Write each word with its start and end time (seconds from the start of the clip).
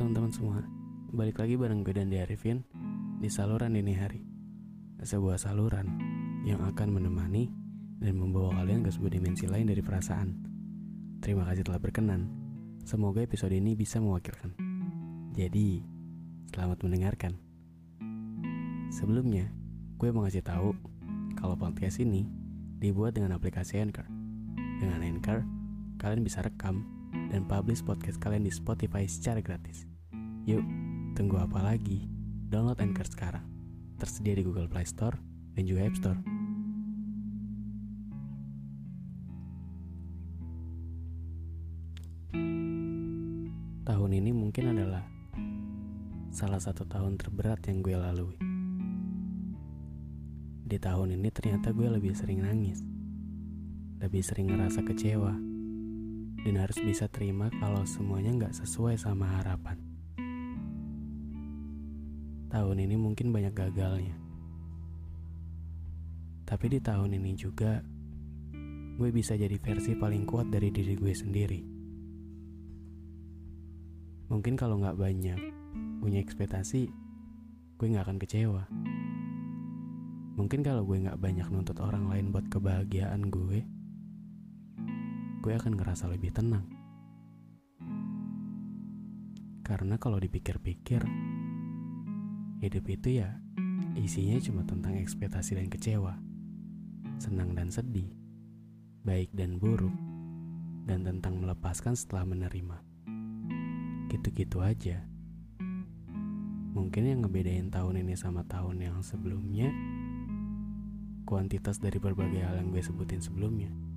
Teman-teman 0.00 0.32
semua, 0.32 0.58
balik 1.12 1.44
lagi 1.44 1.60
bareng 1.60 1.84
gue 1.84 1.92
dan 1.92 2.08
Arifin 2.08 2.64
di 3.20 3.28
saluran 3.28 3.76
dini 3.76 3.92
hari. 3.92 4.24
Sebuah 4.96 5.36
saluran 5.36 5.92
yang 6.48 6.64
akan 6.64 6.96
menemani 6.96 7.52
dan 8.00 8.16
membawa 8.16 8.56
kalian 8.56 8.80
ke 8.80 8.96
sebuah 8.96 9.12
dimensi 9.20 9.44
lain 9.44 9.68
dari 9.68 9.84
perasaan. 9.84 10.28
Terima 11.20 11.44
kasih 11.44 11.68
telah 11.68 11.76
berkenan. 11.76 12.32
Semoga 12.80 13.20
episode 13.20 13.52
ini 13.52 13.76
bisa 13.76 14.00
mewakilkan. 14.00 14.56
Jadi, 15.36 15.84
selamat 16.48 16.80
mendengarkan. 16.80 17.36
Sebelumnya, 18.88 19.52
gue 20.00 20.08
mau 20.16 20.24
ngasih 20.24 20.40
tahu 20.40 20.80
kalau 21.36 21.60
podcast 21.60 22.00
ini 22.00 22.24
dibuat 22.80 23.20
dengan 23.20 23.36
aplikasi 23.36 23.76
Anchor. 23.76 24.08
Dengan 24.80 25.04
Anchor, 25.04 25.44
kalian 26.00 26.24
bisa 26.24 26.40
rekam 26.40 26.88
dan 27.30 27.46
publish 27.46 27.80
podcast 27.86 28.18
kalian 28.18 28.42
di 28.42 28.52
Spotify 28.52 29.06
secara 29.06 29.38
gratis. 29.38 29.86
Yuk, 30.50 30.66
tunggu 31.14 31.38
apa 31.38 31.62
lagi? 31.62 32.10
Download 32.50 32.76
Anchor 32.82 33.06
sekarang. 33.06 33.46
Tersedia 34.02 34.34
di 34.34 34.42
Google 34.42 34.66
Play 34.66 34.82
Store 34.82 35.14
dan 35.54 35.62
juga 35.62 35.86
App 35.86 35.94
Store. 35.94 36.18
Tahun 43.86 44.10
ini 44.10 44.30
mungkin 44.34 44.74
adalah 44.74 45.02
salah 46.30 46.58
satu 46.58 46.86
tahun 46.86 47.18
terberat 47.18 47.62
yang 47.70 47.82
gue 47.82 47.94
lalui. 47.94 48.38
Di 50.66 50.78
tahun 50.78 51.18
ini 51.18 51.26
ternyata 51.34 51.74
gue 51.74 51.90
lebih 51.90 52.14
sering 52.14 52.46
nangis, 52.46 52.82
lebih 53.98 54.22
sering 54.22 54.54
ngerasa 54.54 54.86
kecewa, 54.86 55.49
dan 56.44 56.54
harus 56.56 56.80
bisa 56.80 57.04
terima 57.12 57.52
kalau 57.60 57.84
semuanya 57.84 58.32
nggak 58.32 58.56
sesuai 58.56 58.96
sama 58.96 59.28
harapan. 59.40 59.76
Tahun 62.50 62.76
ini 62.82 62.96
mungkin 62.98 63.30
banyak 63.30 63.54
gagalnya. 63.54 64.16
Tapi 66.48 66.66
di 66.66 66.82
tahun 66.82 67.14
ini 67.14 67.30
juga, 67.38 67.78
gue 68.98 69.08
bisa 69.14 69.38
jadi 69.38 69.54
versi 69.54 69.94
paling 69.94 70.26
kuat 70.26 70.50
dari 70.50 70.74
diri 70.74 70.98
gue 70.98 71.14
sendiri. 71.14 71.60
Mungkin 74.34 74.58
kalau 74.58 74.82
nggak 74.82 74.98
banyak 74.98 75.40
punya 76.02 76.18
ekspektasi, 76.18 76.90
gue 77.78 77.86
nggak 77.86 78.02
akan 78.10 78.18
kecewa. 78.18 78.64
Mungkin 80.34 80.64
kalau 80.66 80.82
gue 80.82 81.06
nggak 81.06 81.20
banyak 81.22 81.46
nuntut 81.54 81.78
orang 81.78 82.10
lain 82.10 82.34
buat 82.34 82.50
kebahagiaan 82.50 83.30
gue, 83.30 83.62
gue 85.40 85.56
akan 85.56 85.72
ngerasa 85.72 86.04
lebih 86.12 86.36
tenang. 86.36 86.68
Karena 89.64 89.96
kalau 89.96 90.20
dipikir-pikir, 90.20 91.00
hidup 92.60 92.84
itu 92.92 93.24
ya 93.24 93.40
isinya 93.96 94.36
cuma 94.44 94.62
tentang 94.68 95.00
ekspektasi 95.00 95.56
dan 95.56 95.72
kecewa, 95.72 96.20
senang 97.16 97.56
dan 97.56 97.72
sedih, 97.72 98.12
baik 99.00 99.32
dan 99.32 99.56
buruk, 99.56 99.94
dan 100.84 101.08
tentang 101.08 101.40
melepaskan 101.40 101.96
setelah 101.96 102.28
menerima. 102.28 102.76
Gitu-gitu 104.12 104.60
aja. 104.60 105.08
Mungkin 106.76 107.02
yang 107.08 107.24
ngebedain 107.24 107.72
tahun 107.72 108.04
ini 108.04 108.12
sama 108.12 108.44
tahun 108.44 108.84
yang 108.84 109.00
sebelumnya, 109.00 109.72
kuantitas 111.24 111.80
dari 111.80 111.96
berbagai 111.96 112.44
hal 112.44 112.60
yang 112.60 112.68
gue 112.68 112.84
sebutin 112.84 113.24
sebelumnya. 113.24 113.89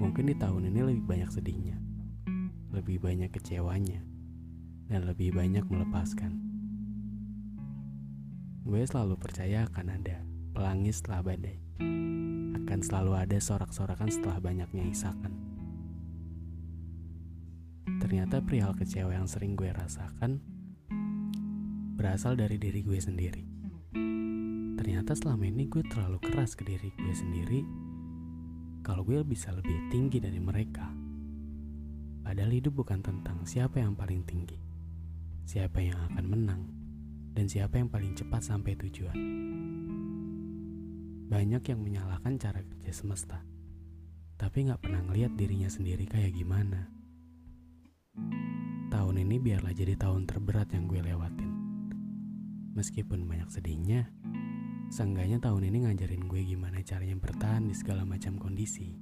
Mungkin 0.00 0.32
di 0.32 0.36
tahun 0.40 0.72
ini 0.72 0.80
lebih 0.80 1.04
banyak 1.04 1.28
sedihnya, 1.28 1.76
lebih 2.72 3.04
banyak 3.04 3.28
kecewanya, 3.28 4.00
dan 4.88 5.04
lebih 5.04 5.36
banyak 5.36 5.60
melepaskan. 5.68 6.40
Gue 8.64 8.80
selalu 8.88 9.20
percaya 9.20 9.68
akan 9.68 10.00
ada 10.00 10.24
pelangi 10.56 10.88
setelah 10.88 11.20
badai. 11.20 11.60
Akan 12.64 12.80
selalu 12.80 13.12
ada 13.12 13.36
sorak-sorakan 13.36 14.08
setelah 14.08 14.40
banyaknya 14.40 14.88
isakan. 14.88 15.36
Ternyata 18.00 18.40
perihal 18.40 18.72
kecewa 18.72 19.12
yang 19.12 19.28
sering 19.28 19.52
gue 19.52 19.68
rasakan 19.68 20.40
berasal 22.00 22.40
dari 22.40 22.56
diri 22.56 22.80
gue 22.80 22.96
sendiri. 22.96 23.44
Ternyata 24.80 25.12
selama 25.12 25.44
ini 25.44 25.68
gue 25.68 25.84
terlalu 25.84 26.16
keras 26.24 26.56
ke 26.56 26.64
diri 26.64 26.88
gue 26.96 27.12
sendiri 27.12 27.89
kalau 28.80 29.04
gue 29.04 29.20
bisa 29.24 29.52
lebih 29.52 29.92
tinggi 29.92 30.18
dari 30.20 30.40
mereka. 30.40 30.88
Padahal 32.24 32.52
hidup 32.52 32.80
bukan 32.80 33.00
tentang 33.00 33.44
siapa 33.44 33.80
yang 33.80 33.96
paling 33.96 34.24
tinggi, 34.24 34.56
siapa 35.44 35.80
yang 35.80 35.96
akan 36.12 36.24
menang, 36.28 36.62
dan 37.32 37.48
siapa 37.48 37.80
yang 37.80 37.88
paling 37.88 38.12
cepat 38.16 38.40
sampai 38.44 38.76
tujuan. 38.76 39.16
Banyak 41.30 41.62
yang 41.62 41.80
menyalahkan 41.80 42.34
cara 42.42 42.60
kerja 42.60 42.92
semesta, 42.92 43.38
tapi 44.36 44.66
gak 44.66 44.82
pernah 44.82 45.04
ngeliat 45.06 45.32
dirinya 45.38 45.70
sendiri 45.70 46.04
kayak 46.08 46.34
gimana. 46.34 46.90
Tahun 48.90 49.16
ini 49.22 49.38
biarlah 49.38 49.70
jadi 49.70 49.94
tahun 49.94 50.26
terberat 50.26 50.74
yang 50.74 50.90
gue 50.90 50.98
lewatin. 50.98 51.52
Meskipun 52.74 53.26
banyak 53.26 53.46
sedihnya, 53.46 54.10
seenggaknya 54.90 55.38
tahun 55.38 55.70
ini 55.70 55.86
ngajarin 55.86 56.26
gue 56.26 56.42
gimana 56.42 56.82
caranya 56.82 57.14
bertahan 57.14 57.70
di 57.70 57.74
segala 57.78 58.02
macam 58.02 58.34
kondisi. 58.42 58.98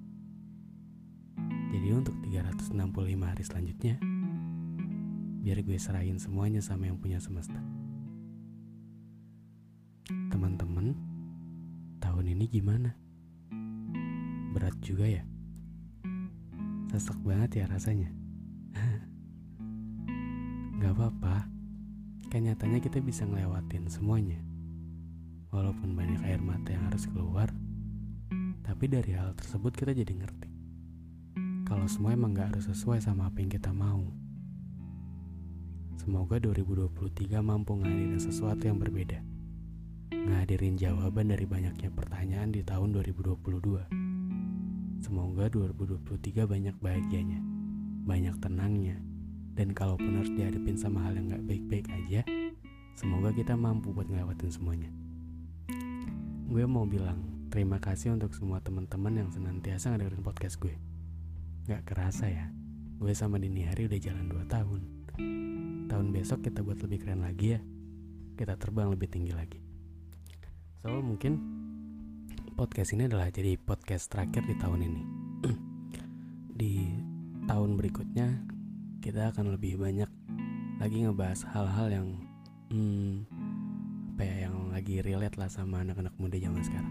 Jadi 1.73 1.89
untuk 1.97 2.13
365 2.29 2.77
hari 3.25 3.45
selanjutnya, 3.45 3.97
biar 5.41 5.65
gue 5.65 5.79
serahin 5.81 6.21
semuanya 6.21 6.61
sama 6.61 6.93
yang 6.93 7.01
punya 7.01 7.17
semesta. 7.17 7.57
Teman-teman, 10.29 10.93
tahun 12.05 12.37
ini 12.37 12.45
gimana? 12.53 12.93
Berat 14.53 14.77
juga 14.85 15.09
ya? 15.09 15.25
Sesek 16.93 17.17
banget 17.25 17.61
ya 17.61 17.65
rasanya. 17.65 18.13
Gak 20.85 20.93
apa-apa, 21.01 21.49
kan 22.29 22.45
nyatanya 22.45 22.85
kita 22.85 23.01
bisa 23.01 23.25
ngelewatin 23.25 23.89
semuanya. 23.89 24.37
Walaupun 25.49 25.97
banyak 25.97 26.21
air 26.29 26.41
mata 26.45 26.77
yang 26.77 26.93
harus 26.93 27.09
keluar, 27.09 27.49
tapi 28.61 28.85
dari 28.85 29.17
hal 29.17 29.33
tersebut 29.33 29.73
kita 29.73 29.97
jadi 29.97 30.13
ngerti. 30.13 30.49
Kalau 31.65 31.89
semua 31.89 32.13
emang 32.13 32.37
gak 32.37 32.53
harus 32.53 32.69
sesuai 32.69 33.01
sama 33.01 33.33
apa 33.33 33.41
yang 33.41 33.49
kita 33.49 33.73
mau. 33.73 34.05
Semoga 35.97 36.37
2023 36.41 37.41
mampu 37.41 37.81
ngadirin 37.81 38.21
sesuatu 38.21 38.69
yang 38.69 38.77
berbeda. 38.77 39.25
Ngadirin 40.13 40.77
jawaban 40.77 41.33
dari 41.33 41.49
banyaknya 41.49 41.93
pertanyaan 41.97 42.53
di 42.53 42.61
tahun 42.61 42.93
2022. 42.97 43.89
Semoga 45.01 45.49
2023 45.49 46.45
banyak 46.45 46.77
bahagianya, 46.77 47.41
banyak 48.05 48.37
tenangnya, 48.41 49.01
dan 49.57 49.73
kalaupun 49.73 50.21
harus 50.21 50.33
dihadapin 50.37 50.77
sama 50.77 51.09
hal 51.09 51.17
yang 51.17 51.33
gak 51.33 51.45
baik-baik 51.49 51.89
aja, 51.89 52.21
semoga 53.01 53.33
kita 53.33 53.57
mampu 53.57 53.97
buat 53.97 54.09
ngelewatin 54.13 54.53
semuanya. 54.53 54.93
Gue 56.49 56.65
mau 56.65 56.89
bilang 56.89 57.45
terima 57.53 57.77
kasih 57.77 58.17
untuk 58.17 58.33
semua 58.33 58.65
teman-teman 58.65 59.13
yang 59.13 59.29
senantiasa 59.29 59.93
ngedengerin 59.93 60.25
podcast 60.25 60.57
gue. 60.57 60.73
Gak 61.69 61.85
kerasa 61.85 62.25
ya, 62.25 62.49
gue 62.97 63.13
sama 63.13 63.37
Dini 63.37 63.69
Hari 63.69 63.85
udah 63.85 64.01
jalan 64.01 64.33
2 64.33 64.49
tahun. 64.49 64.81
Tahun 65.93 66.07
besok 66.09 66.49
kita 66.49 66.65
buat 66.65 66.81
lebih 66.81 67.05
keren 67.05 67.21
lagi 67.21 67.53
ya. 67.53 67.61
Kita 68.33 68.57
terbang 68.57 68.89
lebih 68.89 69.13
tinggi 69.13 69.37
lagi. 69.37 69.61
So 70.81 70.97
mungkin 71.05 71.37
podcast 72.57 72.97
ini 72.97 73.13
adalah 73.13 73.29
jadi 73.29 73.61
podcast 73.61 74.09
terakhir 74.09 74.49
di 74.49 74.57
tahun 74.57 74.89
ini. 74.89 75.03
di 76.65 76.97
tahun 77.45 77.77
berikutnya 77.77 78.29
kita 79.05 79.37
akan 79.37 79.53
lebih 79.53 79.77
banyak 79.77 80.09
lagi 80.81 80.97
ngebahas 81.05 81.45
hal-hal 81.53 81.93
yang 81.93 82.09
hmm, 82.73 83.29
apa 84.19 84.27
ya 84.27 84.51
yang 84.51 84.75
lagi 84.75 84.99
relate 84.99 85.39
lah 85.39 85.47
sama 85.47 85.87
anak-anak 85.87 86.11
muda 86.19 86.35
zaman 86.43 86.59
sekarang. 86.67 86.91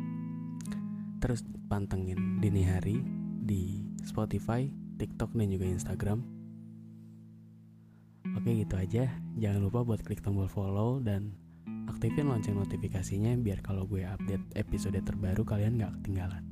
Terus 1.20 1.44
pantengin 1.68 2.40
dini 2.40 2.64
hari 2.64 3.04
di 3.44 3.84
Spotify, 4.00 4.72
TikTok 4.96 5.36
dan 5.36 5.52
juga 5.52 5.68
Instagram. 5.68 6.24
Oke 8.32 8.64
gitu 8.64 8.80
aja. 8.80 9.12
Jangan 9.44 9.60
lupa 9.60 9.84
buat 9.84 10.08
klik 10.08 10.24
tombol 10.24 10.48
follow 10.48 11.04
dan 11.04 11.36
aktifin 11.92 12.32
lonceng 12.32 12.56
notifikasinya 12.56 13.36
biar 13.44 13.60
kalau 13.60 13.84
gue 13.84 14.08
update 14.08 14.48
episode 14.56 14.96
terbaru 14.96 15.44
kalian 15.44 15.76
gak 15.84 16.00
ketinggalan. 16.00 16.48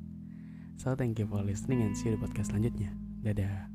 So 0.76 0.92
thank 1.00 1.24
you 1.24 1.28
for 1.32 1.40
listening 1.40 1.88
and 1.88 1.96
see 1.96 2.12
you 2.12 2.20
di 2.20 2.20
podcast 2.20 2.52
selanjutnya. 2.52 2.92
Dadah. 3.24 3.75